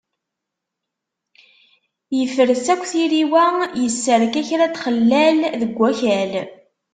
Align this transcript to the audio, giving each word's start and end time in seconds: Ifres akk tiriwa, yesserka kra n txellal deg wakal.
Ifres 2.21 2.65
akk 2.73 2.83
tiriwa, 2.91 3.45
yesserka 3.81 4.41
kra 4.47 4.65
n 4.67 4.71
txellal 4.75 5.37
deg 5.61 5.71
wakal. 5.79 6.31